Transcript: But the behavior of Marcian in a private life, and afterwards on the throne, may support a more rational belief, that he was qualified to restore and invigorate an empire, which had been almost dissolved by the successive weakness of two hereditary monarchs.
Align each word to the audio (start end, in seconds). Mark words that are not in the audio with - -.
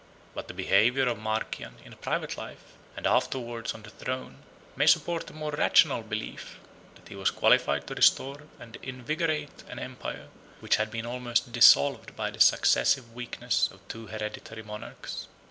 But 0.33 0.47
the 0.47 0.55
behavior 0.55 1.07
of 1.07 1.19
Marcian 1.19 1.75
in 1.85 1.93
a 1.93 1.95
private 1.95 2.35
life, 2.35 2.73
and 2.97 3.05
afterwards 3.05 3.75
on 3.75 3.83
the 3.83 3.91
throne, 3.91 4.37
may 4.75 4.87
support 4.87 5.29
a 5.29 5.33
more 5.33 5.51
rational 5.51 6.01
belief, 6.01 6.59
that 6.95 7.07
he 7.09 7.15
was 7.15 7.29
qualified 7.29 7.85
to 7.85 7.93
restore 7.93 8.39
and 8.59 8.77
invigorate 8.77 9.63
an 9.69 9.77
empire, 9.77 10.29
which 10.59 10.77
had 10.77 10.89
been 10.89 11.05
almost 11.05 11.51
dissolved 11.51 12.15
by 12.15 12.31
the 12.31 12.39
successive 12.39 13.13
weakness 13.13 13.69
of 13.71 13.87
two 13.89 14.07
hereditary 14.07 14.63
monarchs. 14.63 15.27